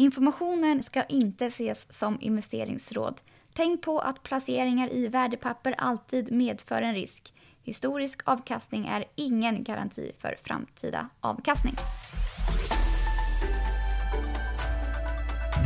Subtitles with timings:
[0.00, 3.20] Informationen ska inte ses som investeringsråd.
[3.54, 7.34] Tänk på att placeringar i värdepapper alltid medför en risk.
[7.62, 11.76] Historisk avkastning är ingen garanti för framtida avkastning.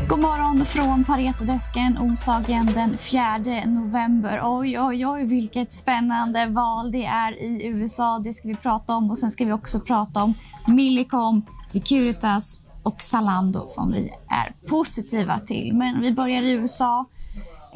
[0.09, 4.41] God morgon från Paretodesken onsdagen den 4 november.
[4.43, 8.21] Oj, oj, oj, vilket spännande val det är i USA.
[8.25, 10.35] Det ska vi prata om och sen ska vi också prata om
[10.67, 15.75] Millicom, Securitas och Zalando som vi är positiva till.
[15.75, 17.07] Men vi börjar i USA.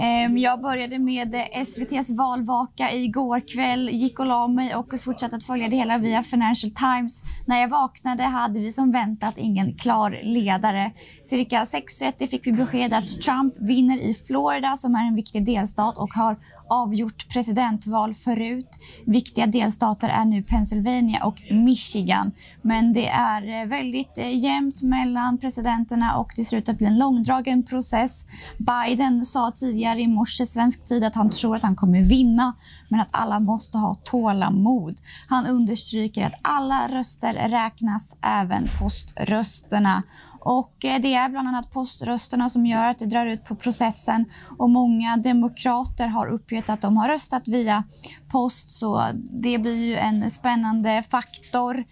[0.01, 5.45] Ehm, jag började med SVTs valvaka igår kväll, gick och la mig och fortsatte att
[5.45, 7.23] följa det hela via Financial Times.
[7.46, 10.92] När jag vaknade hade vi som väntat ingen klar ledare.
[11.24, 15.96] Cirka 6.30 fick vi besked att Trump vinner i Florida som är en viktig delstat
[15.96, 16.37] och har
[16.70, 18.68] avgjort presidentval förut.
[19.06, 22.32] Viktiga delstater är nu Pennsylvania och Michigan.
[22.62, 26.86] Men det är eh, väldigt eh, jämnt mellan presidenterna och det ser ut att bli
[26.86, 28.26] en långdragen process.
[28.59, 32.56] Biden sa tidigare i morse svensk tid att han tror att han kommer vinna
[32.88, 34.95] men att alla måste ha tålamod.
[35.28, 40.02] Han understryker att alla röster räknas, även poströsterna.
[40.40, 44.24] Och eh, det är bland annat poströsterna som gör att det drar ut på processen
[44.59, 47.84] och många demokrater har uppgett att de har röstat via
[48.28, 49.09] post så
[49.42, 51.84] det blir ju en spännande faktor.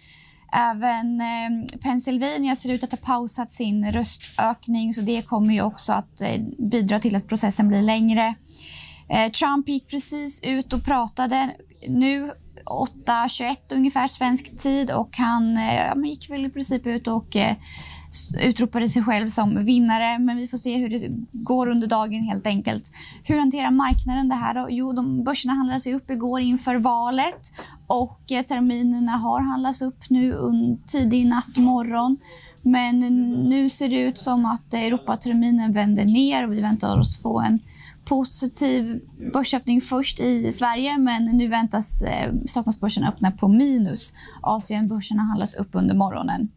[0.53, 5.93] Även eh, Pennsylvania ser ut att ha pausat sin röstökning så det kommer ju också
[5.93, 8.35] att eh, bidra till att processen blir längre.
[9.09, 11.55] Eh, Trump gick precis ut och pratade
[11.87, 12.31] nu
[12.65, 17.55] 8.21 ungefär svensk tid och han eh, ja, gick väl i princip ut och eh,
[18.41, 20.19] utropade sig själv som vinnare.
[20.19, 22.91] Men vi får se hur det går under dagen helt enkelt.
[23.23, 24.67] Hur hanterar marknaden det här då?
[24.69, 27.51] Jo, de börserna handlade sig upp igår inför valet
[27.87, 30.37] och eh, terminerna har handlats upp nu
[30.87, 32.17] tidig natt morgon.
[32.61, 32.99] Men
[33.49, 37.59] nu ser det ut som att Europaterminen vänder ner och vi väntar oss få en
[38.05, 39.01] positiv
[39.33, 44.13] börsöppning först i Sverige men nu väntas eh, Stockholmsbörsen öppna på minus.
[44.41, 46.49] Asienbörserna handlas upp under morgonen.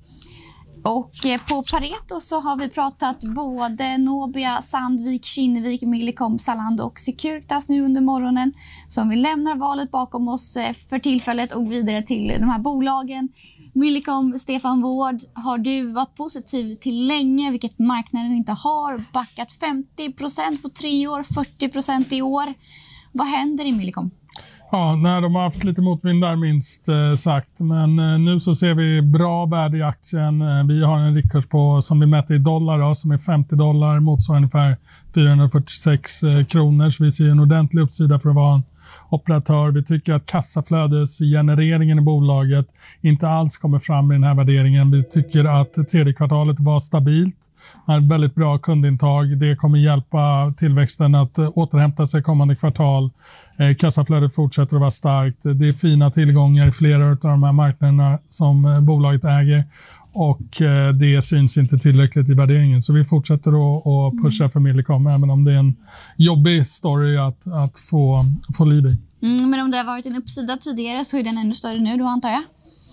[0.84, 7.00] Och eh, på Pareto så har vi pratat både Nobia, Sandvik, Kinnevik, Millicom, Zalando och
[7.00, 8.52] Securitas nu under morgonen.
[8.88, 12.58] Så om vi lämnar valet bakom oss eh, för tillfället och vidare till de här
[12.58, 13.28] bolagen.
[13.72, 19.12] Millicom, Stefan Wård, har du varit positiv till länge, vilket marknaden inte har.
[19.12, 22.54] Backat 50% på tre år, 40% i år.
[23.12, 24.10] Vad händer i Millicom?
[24.72, 27.60] Ja, när de har haft lite motvind där minst eh, sagt.
[27.60, 30.42] Men eh, nu så ser vi bra värde i aktien.
[30.42, 33.56] Eh, vi har en riktkurs på, som vi mäter i dollar, då, som är 50
[33.56, 34.76] dollar, motsvarar ungefär
[35.15, 36.91] 446 eh, kronor.
[36.91, 38.62] Så vi ser en ordentlig uppsida för att vara en
[39.09, 39.71] operatör.
[39.71, 42.66] Vi tycker att kassaflödesgenereringen i bolaget
[43.00, 44.91] inte alls kommer fram i den här värderingen.
[44.91, 47.37] Vi tycker att tredje kvartalet var stabilt.
[47.87, 49.38] Har väldigt bra kundintag.
[49.38, 53.10] Det kommer hjälpa tillväxten att återhämta sig kommande kvartal.
[53.56, 55.42] Eh, kassaflödet fortsätter att vara starkt.
[55.42, 59.65] Det är fina tillgångar i flera av de här marknaderna som eh, bolaget äger
[60.12, 62.82] och eh, det syns inte tillräckligt i värderingen.
[62.82, 65.76] Så vi fortsätter att pusha för Millicom, även om det är en
[66.16, 68.25] jobbig story att, att få,
[68.56, 68.98] få liv i.
[69.26, 71.97] Mm, men om det har varit en uppsida tidigare så är den ännu större nu
[71.97, 72.43] då, antar jag?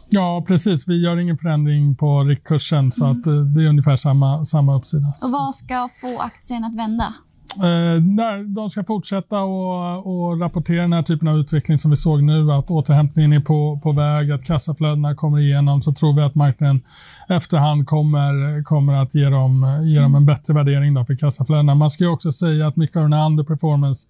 [0.10, 0.88] Ja, precis.
[0.88, 3.18] Vi gör ingen förändring på riktkursen, så mm.
[3.18, 3.24] att
[3.56, 5.08] det är ungefär samma, samma uppsida.
[5.08, 7.14] Och vad ska få aktien att vända?
[7.64, 8.02] Eh,
[8.46, 12.52] de ska fortsätta och, och, rapportera den här typen av utveckling som vi såg nu,
[12.52, 16.82] att återhämtningen är på, på väg, att kassaflödena kommer igenom, så tror vi att marknaden
[17.30, 21.76] efterhand kommer, kommer att ge dem, ge dem en bättre värdering då för kassaflödena.
[21.76, 24.08] Man ska också säga att mycket av den här underperformance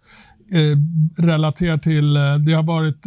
[0.51, 0.77] eh,
[1.23, 3.05] relaterar till, eh, det har varit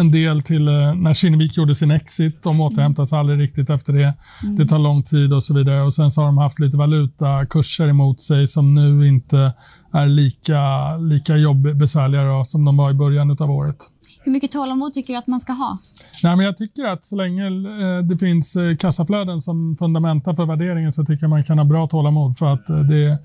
[0.00, 2.42] en del till eh, när Kinnevik gjorde sin exit.
[2.42, 4.14] De återhämtas aldrig riktigt efter det.
[4.42, 4.56] Mm.
[4.56, 5.82] Det tar lång tid och så vidare.
[5.82, 9.52] Och Sen så har de haft lite valutakurser emot sig som nu inte
[9.92, 13.76] är lika, lika jobbesvärliga som de var i början av året.
[14.24, 15.78] Hur mycket tålamod tycker du att man ska ha?
[16.22, 20.46] Nej, men jag tycker att så länge eh, det finns eh, kassaflöden som fundamenta för
[20.46, 23.18] värderingen så tycker jag man kan ha bra tålamod för att det,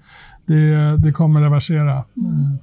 [0.48, 1.92] det, det kommer reversera.
[1.94, 2.58] Mm.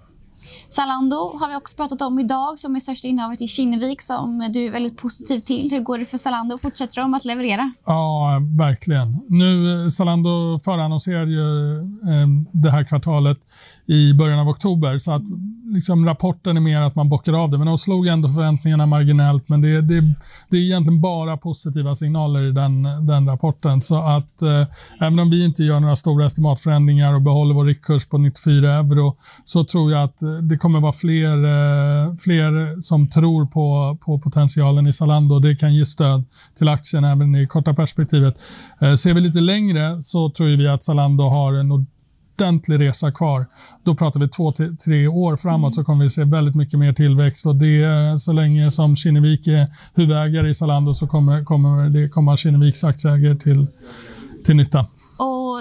[0.69, 4.67] Zalando har vi också pratat om idag som är största innehavet i Kinnevik som du
[4.67, 5.71] är väldigt positiv till.
[5.71, 6.59] Hur går det för Zalando?
[6.59, 7.73] Fortsätter de att leverera?
[7.87, 9.17] Ja, verkligen.
[9.29, 12.29] Nu, eh, Zalando förannonserade ju eh,
[12.63, 13.39] det här kvartalet
[13.87, 15.23] i början av oktober så att
[15.75, 19.49] liksom, rapporten är mer att man bockar av det, men de slog ändå förväntningarna marginellt.
[19.49, 20.01] Men det, det,
[20.51, 23.83] det är egentligen bara positiva signaler i den, den rapporten.
[23.83, 24.67] Så att eh,
[25.01, 29.17] även om vi inte gör några stora estimatförändringar och behåller vår riktkurs på 94 euro,
[29.45, 34.19] så tror jag att eh, det kommer vara fler, eh, fler som tror på, på
[34.19, 35.39] potentialen i Zalando.
[35.39, 36.25] Det kan ge stöd
[36.59, 38.35] till aktien även i korta perspektivet.
[38.81, 41.73] Eh, ser vi lite längre så tror vi att Zalando har en
[42.37, 43.47] ordentlig resa kvar.
[43.85, 46.93] Då pratar vi två till tre år framåt så kommer vi se väldigt mycket mer
[46.93, 52.09] tillväxt och det så länge som Kinnevik är huvudägare i Zalando så kommer, kommer det
[52.09, 53.67] komma Kinneviks aktieägare till,
[54.45, 54.87] till nytta.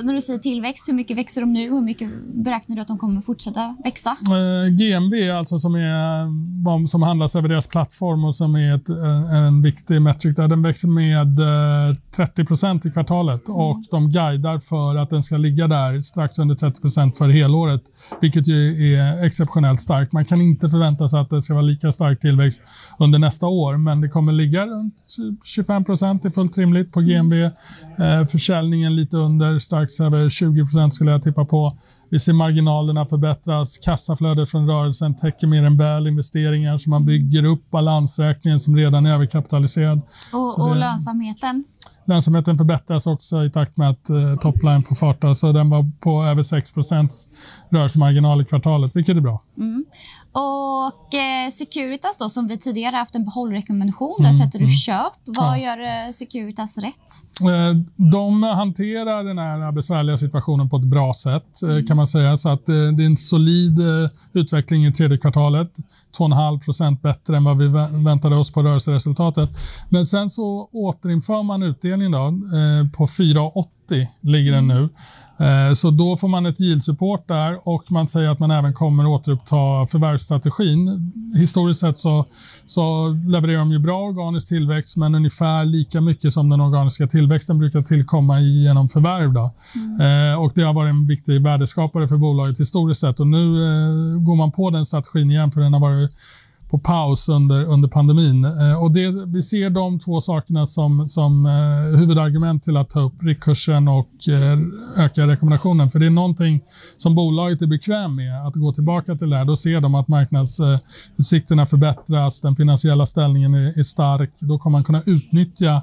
[0.01, 2.81] Och när du säger tillväxt, hur mycket växer de nu och hur mycket beräknar du
[2.81, 4.09] att de kommer fortsätta växa?
[4.09, 9.25] Eh, GMV, alltså som, är, som handlas över deras plattform och som är ett, en,
[9.25, 13.61] en viktig metric där, den växer med eh, 30 procent i kvartalet mm.
[13.61, 17.81] och de guidar för att den ska ligga där strax under 30 procent för helåret,
[18.21, 20.11] vilket ju är exceptionellt starkt.
[20.11, 22.61] Man kan inte förvänta sig att det ska vara lika stark tillväxt
[22.99, 24.95] under nästa år, men det kommer ligga runt
[25.43, 27.43] 25 procent, är fullt rimligt på GMV.
[27.43, 29.59] Eh, försäljningen lite under under
[29.91, 31.77] strax över 20 procent skulle jag tippa på.
[32.09, 37.43] Vi ser marginalerna förbättras, kassaflödet från rörelsen täcker mer än väl investeringar så man bygger
[37.43, 40.01] upp balansräkningen som redan är överkapitaliserad.
[40.33, 41.63] Och, och lönsamheten?
[42.05, 45.35] Lönsamheten förbättras också i takt med att eh, topline får farta.
[45.35, 47.09] Så den var på över 6%
[47.69, 49.41] rörelsemarginal i kvartalet, vilket är bra.
[49.57, 49.85] Mm.
[50.33, 54.75] Och eh, Securitas då, som vi tidigare haft en behållrekommendation, där mm, sätter du mm.
[54.75, 55.13] köp.
[55.25, 55.57] Vad ja.
[55.57, 56.95] gör eh, Securitas rätt?
[57.41, 57.75] Eh,
[58.11, 61.85] de hanterar den här besvärliga situationen på ett bra sätt, mm.
[61.85, 62.37] kan man säga.
[62.37, 65.71] Så att eh, det är en solid eh, utveckling i tredje kvartalet.
[66.17, 67.67] 2,5 procent bättre än vad vi
[68.03, 69.49] väntade oss på rörelseresultatet.
[69.89, 72.33] Men sen så återinför man utdelningen då,
[72.97, 73.07] på
[73.91, 74.89] 4,80 ligger den nu.
[75.41, 79.05] Eh, så då får man ett yield-support där och man säger att man även kommer
[79.05, 81.11] återuppta förvärvsstrategin.
[81.35, 82.25] Historiskt sett så,
[82.65, 87.59] så levererar de ju bra organisk tillväxt men ungefär lika mycket som den organiska tillväxten
[87.59, 89.33] brukar tillkomma genom förvärv.
[89.33, 89.51] Då.
[89.75, 90.39] Mm.
[90.39, 94.35] och Det har varit en viktig värdeskapare för bolaget historiskt sett och nu eh, går
[94.35, 96.11] man på den strategin igen för den har varit
[96.71, 98.45] på paus under, under pandemin.
[98.45, 103.01] Eh, och det, vi ser de två sakerna som, som eh, huvudargument till att ta
[103.01, 104.59] upp riktkursen och eh,
[105.05, 105.89] öka rekommendationen.
[105.89, 106.61] För det är någonting
[106.97, 109.43] som bolaget är bekväm med, att gå tillbaka till det.
[109.43, 114.31] Då ser de att marknadsutsikterna förbättras, den finansiella ställningen är, är stark.
[114.39, 115.81] Då kommer man kunna utnyttja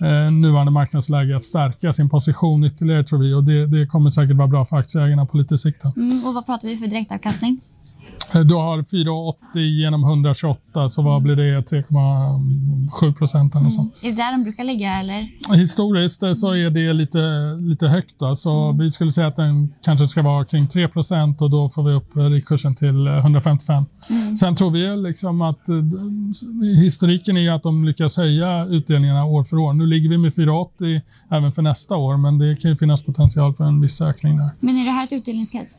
[0.00, 3.34] eh, nuvarande marknadsläge att stärka sin position ytterligare tror vi.
[3.34, 5.84] Och det, det kommer säkert vara bra för aktieägarna på lite sikt.
[5.84, 7.60] Mm, och vad pratar vi för direktavkastning?
[8.32, 11.60] Du har 4,80 genom 128, så vad blir det?
[11.60, 13.90] 3,7 procent eller mm.
[14.02, 15.00] Är det där de brukar ligga?
[15.00, 15.28] Eller?
[15.56, 17.18] Historiskt så är det lite,
[17.60, 18.18] lite högt.
[18.18, 18.36] Då.
[18.36, 18.78] Så mm.
[18.78, 21.92] Vi skulle säga att den kanske ska vara kring 3 procent och då får vi
[21.92, 23.84] upp riktkursen till 155.
[24.10, 24.36] Mm.
[24.36, 25.60] Sen tror vi liksom att
[26.82, 29.72] historiken är att de lyckas höja utdelningarna år för år.
[29.72, 33.64] Nu ligger vi med 4,80 även för nästa år, men det kan finnas potential för
[33.64, 34.50] en viss ökning där.
[34.60, 35.78] Men är det här ett utdelningscase?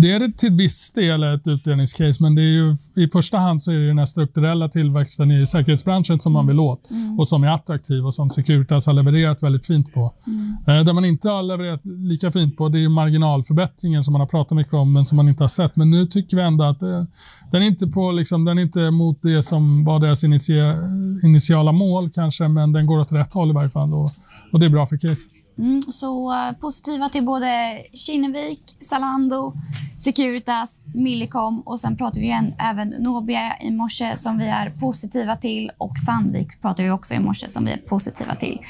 [0.00, 3.72] Det är till viss del ett utdelningscase, men det är ju, i första hand så
[3.72, 7.18] är det den här strukturella tillväxten i säkerhetsbranschen som man vill åt mm.
[7.18, 10.14] och som är attraktiv och som Securitas har levererat väldigt fint på.
[10.26, 10.78] Mm.
[10.78, 14.28] Eh, det man inte har levererat lika fint på det är marginalförbättringen som man har
[14.28, 15.76] pratat mycket om men som man inte har sett.
[15.76, 17.04] Men nu tycker vi ändå att det, eh,
[17.52, 20.74] den är inte, på, liksom, den är inte mot det som var deras initia,
[21.22, 24.10] initiala mål kanske, men den går åt rätt håll i varje fall och,
[24.52, 25.30] och det är bra för caset.
[25.58, 29.54] Mm, så uh, positiva till både Kinnevik, Zalando,
[29.98, 35.36] Securitas, Millicom och sen pratar vi igen, även Nobia i morse som vi är positiva
[35.36, 38.60] till och Sandvik pratar vi också i morse som vi är positiva till.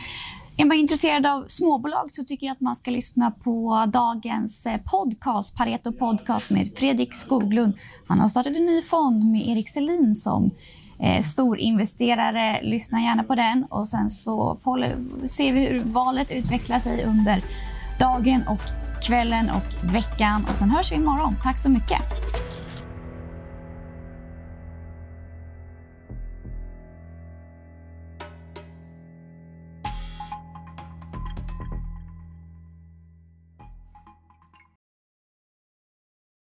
[0.56, 4.76] Är man intresserad av småbolag så tycker jag att man ska lyssna på dagens eh,
[4.76, 7.75] podcast, Pareto Podcast med Fredrik Skoglund.
[8.09, 10.50] Han har startat en ny fond med Erik Selin som
[11.02, 12.61] eh, storinvesterare.
[12.62, 14.87] Lyssna gärna på den och sen så får,
[15.26, 17.45] ser vi hur valet utvecklar sig under
[17.99, 18.61] dagen och
[19.02, 21.37] kvällen och veckan och sen hörs vi imorgon.
[21.42, 22.02] Tack så mycket!